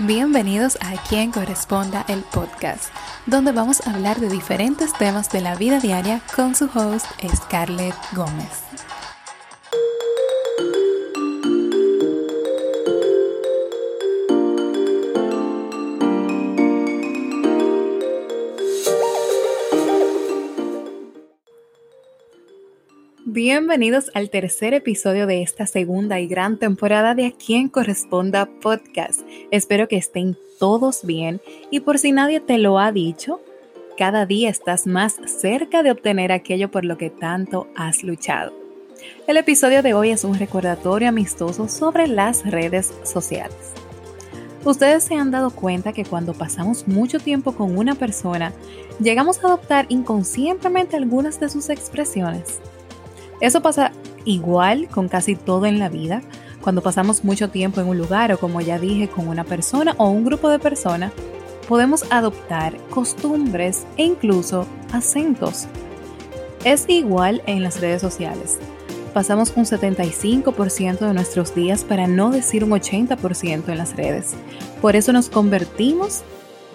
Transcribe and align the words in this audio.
Bienvenidos 0.00 0.76
a 0.80 1.00
Quien 1.08 1.30
Corresponda 1.30 2.04
el 2.08 2.22
podcast, 2.22 2.92
donde 3.26 3.52
vamos 3.52 3.86
a 3.86 3.92
hablar 3.92 4.18
de 4.18 4.28
diferentes 4.28 4.92
temas 4.92 5.30
de 5.30 5.40
la 5.40 5.54
vida 5.54 5.78
diaria 5.78 6.20
con 6.34 6.56
su 6.56 6.64
host 6.64 7.06
Scarlett 7.36 7.94
Gómez. 8.12 8.63
Bienvenidos 23.34 24.12
al 24.14 24.30
tercer 24.30 24.74
episodio 24.74 25.26
de 25.26 25.42
esta 25.42 25.66
segunda 25.66 26.20
y 26.20 26.28
gran 26.28 26.56
temporada 26.56 27.16
de 27.16 27.26
A 27.26 27.32
quien 27.32 27.68
corresponda 27.68 28.46
podcast. 28.46 29.22
Espero 29.50 29.88
que 29.88 29.96
estén 29.96 30.36
todos 30.60 31.04
bien 31.04 31.40
y 31.68 31.80
por 31.80 31.98
si 31.98 32.12
nadie 32.12 32.38
te 32.38 32.58
lo 32.58 32.78
ha 32.78 32.92
dicho, 32.92 33.40
cada 33.98 34.24
día 34.24 34.50
estás 34.50 34.86
más 34.86 35.16
cerca 35.26 35.82
de 35.82 35.90
obtener 35.90 36.30
aquello 36.30 36.70
por 36.70 36.84
lo 36.84 36.96
que 36.96 37.10
tanto 37.10 37.66
has 37.74 38.04
luchado. 38.04 38.52
El 39.26 39.36
episodio 39.36 39.82
de 39.82 39.94
hoy 39.94 40.10
es 40.10 40.22
un 40.22 40.38
recordatorio 40.38 41.08
amistoso 41.08 41.66
sobre 41.66 42.06
las 42.06 42.48
redes 42.48 42.94
sociales. 43.02 43.72
Ustedes 44.64 45.02
se 45.02 45.16
han 45.16 45.32
dado 45.32 45.50
cuenta 45.50 45.92
que 45.92 46.04
cuando 46.04 46.34
pasamos 46.34 46.86
mucho 46.86 47.18
tiempo 47.18 47.50
con 47.56 47.76
una 47.76 47.96
persona, 47.96 48.52
llegamos 49.00 49.42
a 49.42 49.48
adoptar 49.48 49.86
inconscientemente 49.88 50.94
algunas 50.94 51.40
de 51.40 51.48
sus 51.48 51.68
expresiones. 51.68 52.60
Eso 53.40 53.62
pasa 53.62 53.92
igual 54.24 54.88
con 54.88 55.08
casi 55.08 55.36
todo 55.36 55.66
en 55.66 55.78
la 55.78 55.88
vida. 55.88 56.22
Cuando 56.62 56.82
pasamos 56.82 57.24
mucho 57.24 57.50
tiempo 57.50 57.80
en 57.80 57.88
un 57.88 57.98
lugar 57.98 58.32
o 58.32 58.38
como 58.38 58.60
ya 58.60 58.78
dije, 58.78 59.08
con 59.08 59.28
una 59.28 59.44
persona 59.44 59.94
o 59.98 60.08
un 60.08 60.24
grupo 60.24 60.48
de 60.48 60.58
personas, 60.58 61.12
podemos 61.68 62.04
adoptar 62.10 62.76
costumbres 62.90 63.86
e 63.96 64.04
incluso 64.04 64.66
acentos. 64.92 65.66
Es 66.64 66.86
igual 66.88 67.42
en 67.46 67.62
las 67.62 67.80
redes 67.80 68.00
sociales. 68.00 68.58
Pasamos 69.12 69.52
un 69.54 69.64
75% 69.64 70.98
de 70.98 71.14
nuestros 71.14 71.54
días 71.54 71.84
para 71.84 72.06
no 72.06 72.30
decir 72.30 72.64
un 72.64 72.70
80% 72.70 73.68
en 73.68 73.78
las 73.78 73.96
redes. 73.96 74.32
Por 74.80 74.96
eso 74.96 75.12
nos 75.12 75.28
convertimos 75.28 76.22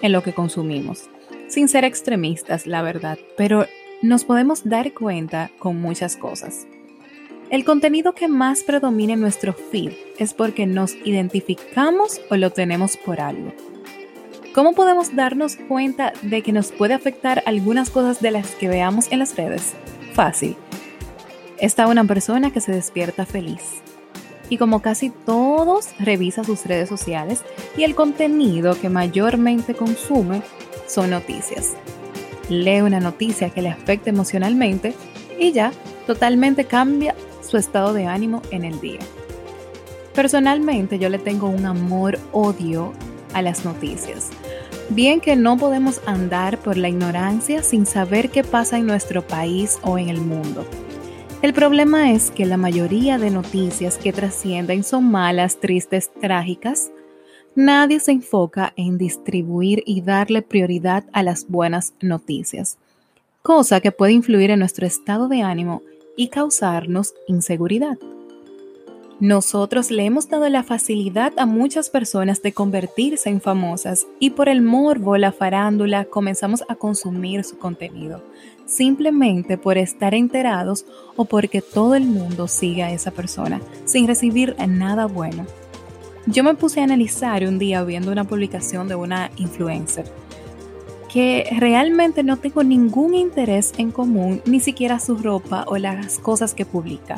en 0.00 0.12
lo 0.12 0.22
que 0.22 0.32
consumimos. 0.32 1.10
Sin 1.48 1.68
ser 1.68 1.84
extremistas, 1.84 2.66
la 2.66 2.80
verdad, 2.80 3.18
pero 3.36 3.66
nos 4.02 4.24
podemos 4.24 4.64
dar 4.64 4.92
cuenta 4.92 5.50
con 5.58 5.80
muchas 5.80 6.16
cosas. 6.16 6.66
El 7.50 7.64
contenido 7.64 8.14
que 8.14 8.28
más 8.28 8.62
predomina 8.62 9.12
en 9.12 9.20
nuestro 9.20 9.52
feed 9.52 9.92
es 10.18 10.34
porque 10.34 10.66
nos 10.66 10.94
identificamos 11.04 12.20
o 12.30 12.36
lo 12.36 12.50
tenemos 12.50 12.96
por 12.96 13.20
algo. 13.20 13.52
¿Cómo 14.54 14.72
podemos 14.72 15.14
darnos 15.14 15.56
cuenta 15.56 16.12
de 16.22 16.42
que 16.42 16.52
nos 16.52 16.72
puede 16.72 16.94
afectar 16.94 17.42
algunas 17.46 17.90
cosas 17.90 18.20
de 18.20 18.30
las 18.30 18.54
que 18.54 18.68
veamos 18.68 19.10
en 19.10 19.18
las 19.18 19.36
redes? 19.36 19.74
Fácil. 20.14 20.56
Está 21.58 21.86
una 21.86 22.04
persona 22.04 22.52
que 22.52 22.60
se 22.60 22.72
despierta 22.72 23.26
feliz. 23.26 23.82
Y 24.48 24.56
como 24.56 24.80
casi 24.80 25.10
todos, 25.10 25.90
revisa 25.98 26.42
sus 26.42 26.64
redes 26.64 26.88
sociales 26.88 27.42
y 27.76 27.84
el 27.84 27.94
contenido 27.94 28.80
que 28.80 28.88
mayormente 28.88 29.74
consume 29.74 30.42
son 30.86 31.10
noticias 31.10 31.76
lee 32.50 32.82
una 32.82 33.00
noticia 33.00 33.48
que 33.48 33.62
le 33.62 33.70
afecte 33.70 34.10
emocionalmente 34.10 34.94
y 35.38 35.52
ya 35.52 35.72
totalmente 36.06 36.66
cambia 36.66 37.14
su 37.48 37.56
estado 37.56 37.94
de 37.94 38.06
ánimo 38.06 38.42
en 38.50 38.64
el 38.64 38.80
día. 38.80 39.00
Personalmente 40.14 40.98
yo 40.98 41.08
le 41.08 41.18
tengo 41.18 41.48
un 41.48 41.64
amor-odio 41.64 42.92
a 43.32 43.40
las 43.40 43.64
noticias. 43.64 44.28
Bien 44.90 45.20
que 45.20 45.36
no 45.36 45.56
podemos 45.56 46.00
andar 46.04 46.58
por 46.58 46.76
la 46.76 46.88
ignorancia 46.88 47.62
sin 47.62 47.86
saber 47.86 48.30
qué 48.30 48.42
pasa 48.42 48.76
en 48.76 48.86
nuestro 48.86 49.26
país 49.26 49.78
o 49.82 49.98
en 49.98 50.08
el 50.08 50.20
mundo. 50.20 50.66
El 51.42 51.54
problema 51.54 52.12
es 52.12 52.30
que 52.30 52.44
la 52.44 52.56
mayoría 52.56 53.16
de 53.16 53.30
noticias 53.30 53.96
que 53.96 54.12
trascienden 54.12 54.82
son 54.84 55.10
malas, 55.10 55.58
tristes, 55.58 56.10
trágicas 56.20 56.90
nadie 57.54 58.00
se 58.00 58.12
enfoca 58.12 58.72
en 58.76 58.98
distribuir 58.98 59.82
y 59.86 60.00
darle 60.02 60.42
prioridad 60.42 61.04
a 61.12 61.22
las 61.22 61.48
buenas 61.48 61.94
noticias, 62.00 62.78
cosa 63.42 63.80
que 63.80 63.92
puede 63.92 64.12
influir 64.12 64.50
en 64.50 64.58
nuestro 64.58 64.86
estado 64.86 65.28
de 65.28 65.42
ánimo 65.42 65.82
y 66.16 66.28
causarnos 66.28 67.14
inseguridad. 67.26 67.98
Nosotros 69.20 69.90
le 69.90 70.06
hemos 70.06 70.30
dado 70.30 70.48
la 70.48 70.62
facilidad 70.62 71.34
a 71.36 71.44
muchas 71.44 71.90
personas 71.90 72.40
de 72.40 72.52
convertirse 72.52 73.28
en 73.28 73.42
famosas 73.42 74.06
y 74.18 74.30
por 74.30 74.48
el 74.48 74.62
morbo, 74.62 75.18
la 75.18 75.30
farándula, 75.30 76.06
comenzamos 76.06 76.64
a 76.68 76.74
consumir 76.74 77.44
su 77.44 77.58
contenido, 77.58 78.22
simplemente 78.64 79.58
por 79.58 79.76
estar 79.76 80.14
enterados 80.14 80.86
o 81.16 81.26
porque 81.26 81.60
todo 81.60 81.96
el 81.96 82.04
mundo 82.04 82.48
sigue 82.48 82.82
a 82.82 82.92
esa 82.92 83.10
persona, 83.10 83.60
sin 83.84 84.06
recibir 84.06 84.56
nada 84.66 85.04
bueno. 85.04 85.44
Yo 86.26 86.44
me 86.44 86.54
puse 86.54 86.80
a 86.80 86.84
analizar 86.84 87.44
un 87.44 87.58
día 87.58 87.82
viendo 87.82 88.12
una 88.12 88.24
publicación 88.24 88.88
de 88.88 88.94
una 88.94 89.30
influencer 89.36 90.04
que 91.12 91.48
realmente 91.58 92.22
no 92.22 92.36
tengo 92.36 92.62
ningún 92.62 93.14
interés 93.14 93.72
en 93.78 93.90
común, 93.90 94.42
ni 94.46 94.60
siquiera 94.60 95.00
su 95.00 95.16
ropa 95.16 95.64
o 95.66 95.76
las 95.76 96.18
cosas 96.18 96.54
que 96.54 96.64
publica. 96.64 97.16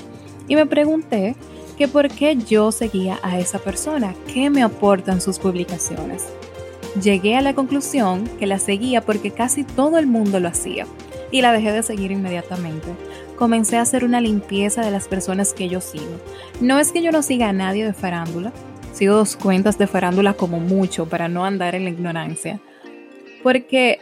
Y 0.49 0.57
me 0.57 0.65
pregunté 0.65 1.37
que 1.77 1.89
por 1.89 2.09
qué 2.09 2.37
yo 2.37 2.73
seguía 2.73 3.19
a 3.23 3.39
esa 3.39 3.59
persona, 3.59 4.15
qué 4.33 4.49
me 4.49 4.63
aportan 4.63 5.21
sus 5.21 5.39
publicaciones. 5.39 6.25
Llegué 7.03 7.37
a 7.37 7.43
la 7.43 7.55
conclusión 7.55 8.25
que 8.39 8.47
la 8.47 8.59
seguía 8.59 9.03
porque 9.03 9.31
casi 9.31 9.65
todo 9.65 9.99
el 9.99 10.07
mundo 10.07 10.41
lo 10.41 10.49
hacía 10.49 10.87
y 11.31 11.43
la 11.43 11.53
dejé 11.53 11.73
de 11.73 11.83
seguir 11.83 12.13
inmediatamente. 12.13 12.89
Comencé 13.37 13.77
a 13.77 13.83
hacer 13.83 14.05
una 14.05 14.21
limpieza 14.21 14.83
de 14.83 14.91
las 14.91 15.09
personas 15.09 15.53
que 15.53 15.69
yo 15.69 15.81
sigo. 15.81 16.19
No 16.61 16.79
es 16.79 16.93
que 16.93 17.03
yo 17.03 17.13
no 17.13 17.23
siga 17.23 17.49
a 17.49 17.53
nadie 17.53 17.85
de 17.85 17.93
farándula, 17.93 18.53
sigo 18.93 19.15
dos 19.15 19.37
cuentas 19.37 19.79
de 19.79 19.87
farándula 19.87 20.35
como 20.35 20.61
mucho 20.61 21.07
para 21.09 21.29
no 21.29 21.45
andar 21.45 21.75
en 21.75 21.85
la 21.85 21.91
ignorancia. 21.91 22.61
Porque 23.43 23.99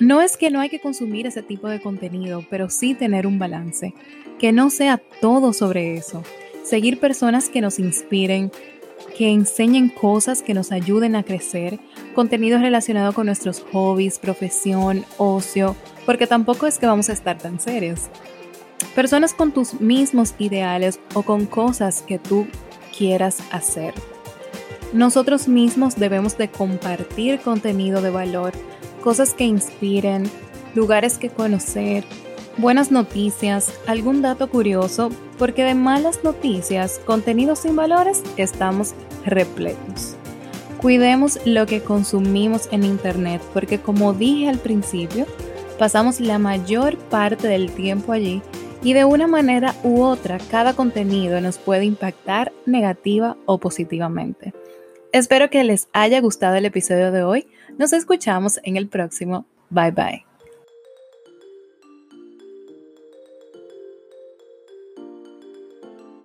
no 0.00 0.20
es 0.20 0.36
que 0.36 0.50
no 0.50 0.60
hay 0.60 0.68
que 0.68 0.80
consumir 0.80 1.26
ese 1.26 1.42
tipo 1.42 1.68
de 1.68 1.80
contenido, 1.80 2.44
pero 2.50 2.68
sí 2.68 2.94
tener 2.94 3.26
un 3.26 3.38
balance. 3.38 3.94
Que 4.38 4.52
no 4.52 4.70
sea 4.70 5.00
todo 5.20 5.52
sobre 5.52 5.94
eso. 5.94 6.22
Seguir 6.64 6.98
personas 6.98 7.48
que 7.48 7.60
nos 7.60 7.78
inspiren, 7.78 8.50
que 9.16 9.30
enseñen 9.30 9.88
cosas 9.88 10.42
que 10.42 10.54
nos 10.54 10.72
ayuden 10.72 11.14
a 11.14 11.22
crecer, 11.22 11.78
contenido 12.14 12.58
relacionado 12.58 13.12
con 13.12 13.26
nuestros 13.26 13.64
hobbies, 13.72 14.18
profesión, 14.18 15.04
ocio, 15.18 15.76
porque 16.04 16.26
tampoco 16.26 16.66
es 16.66 16.78
que 16.78 16.86
vamos 16.86 17.08
a 17.08 17.12
estar 17.12 17.38
tan 17.38 17.60
serios. 17.60 18.08
Personas 18.94 19.34
con 19.34 19.52
tus 19.52 19.80
mismos 19.80 20.34
ideales 20.38 21.00
o 21.14 21.22
con 21.22 21.46
cosas 21.46 22.02
que 22.02 22.18
tú 22.18 22.46
quieras 22.96 23.38
hacer. 23.50 23.94
Nosotros 24.94 25.48
mismos 25.48 25.96
debemos 25.96 26.38
de 26.38 26.48
compartir 26.48 27.40
contenido 27.40 28.00
de 28.00 28.10
valor, 28.10 28.52
cosas 29.02 29.34
que 29.34 29.42
inspiren, 29.42 30.30
lugares 30.76 31.18
que 31.18 31.30
conocer, 31.30 32.04
buenas 32.58 32.92
noticias, 32.92 33.74
algún 33.88 34.22
dato 34.22 34.48
curioso, 34.48 35.10
porque 35.36 35.64
de 35.64 35.74
malas 35.74 36.22
noticias, 36.22 37.00
contenidos 37.04 37.58
sin 37.58 37.74
valores, 37.74 38.22
estamos 38.36 38.94
repletos. 39.24 40.14
Cuidemos 40.80 41.40
lo 41.44 41.66
que 41.66 41.82
consumimos 41.82 42.68
en 42.70 42.84
Internet, 42.84 43.42
porque 43.52 43.80
como 43.80 44.12
dije 44.12 44.48
al 44.48 44.58
principio, 44.58 45.26
pasamos 45.76 46.20
la 46.20 46.38
mayor 46.38 46.98
parte 46.98 47.48
del 47.48 47.72
tiempo 47.72 48.12
allí 48.12 48.42
y 48.84 48.92
de 48.92 49.04
una 49.04 49.26
manera 49.26 49.74
u 49.82 50.02
otra 50.02 50.38
cada 50.52 50.74
contenido 50.74 51.40
nos 51.40 51.58
puede 51.58 51.84
impactar 51.84 52.52
negativa 52.64 53.36
o 53.44 53.58
positivamente. 53.58 54.54
Espero 55.14 55.48
que 55.48 55.62
les 55.62 55.86
haya 55.92 56.20
gustado 56.20 56.56
el 56.56 56.64
episodio 56.64 57.12
de 57.12 57.22
hoy. 57.22 57.46
Nos 57.78 57.92
escuchamos 57.92 58.58
en 58.64 58.76
el 58.76 58.88
próximo. 58.88 59.46
Bye 59.70 59.92
bye. 59.92 60.33